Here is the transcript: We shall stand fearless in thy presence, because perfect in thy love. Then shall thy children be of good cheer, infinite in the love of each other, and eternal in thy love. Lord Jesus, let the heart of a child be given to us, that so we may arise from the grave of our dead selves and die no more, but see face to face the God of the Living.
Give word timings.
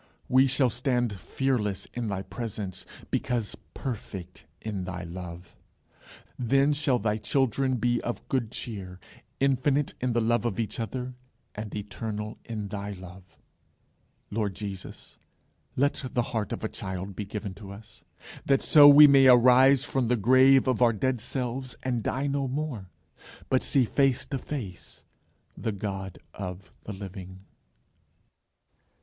We 0.27 0.47
shall 0.47 0.71
stand 0.71 1.19
fearless 1.19 1.87
in 1.93 2.07
thy 2.07 2.23
presence, 2.23 2.87
because 3.11 3.55
perfect 3.75 4.47
in 4.59 4.85
thy 4.85 5.03
love. 5.03 5.55
Then 6.39 6.73
shall 6.73 6.97
thy 6.97 7.17
children 7.17 7.75
be 7.75 8.01
of 8.01 8.27
good 8.27 8.49
cheer, 8.49 8.99
infinite 9.39 9.93
in 10.01 10.13
the 10.13 10.19
love 10.19 10.43
of 10.43 10.59
each 10.59 10.79
other, 10.79 11.13
and 11.53 11.75
eternal 11.75 12.39
in 12.43 12.69
thy 12.69 12.93
love. 12.93 13.37
Lord 14.31 14.55
Jesus, 14.55 15.19
let 15.75 16.03
the 16.15 16.23
heart 16.33 16.51
of 16.51 16.63
a 16.63 16.67
child 16.67 17.15
be 17.15 17.23
given 17.25 17.53
to 17.53 17.69
us, 17.69 18.03
that 18.43 18.63
so 18.63 18.89
we 18.89 19.05
may 19.05 19.27
arise 19.27 19.83
from 19.83 20.07
the 20.07 20.15
grave 20.17 20.67
of 20.67 20.81
our 20.81 20.93
dead 20.93 21.21
selves 21.21 21.75
and 21.83 22.01
die 22.01 22.25
no 22.25 22.47
more, 22.47 22.89
but 23.49 23.61
see 23.61 23.85
face 23.85 24.25
to 24.25 24.39
face 24.39 25.03
the 25.55 25.71
God 25.71 26.17
of 26.33 26.73
the 26.85 26.93
Living. 26.93 27.41